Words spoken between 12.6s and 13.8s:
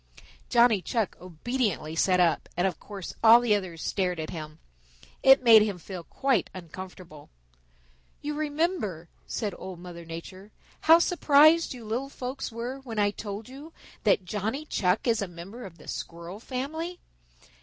when I told you